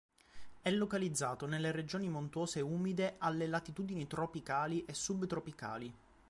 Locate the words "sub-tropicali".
4.95-5.93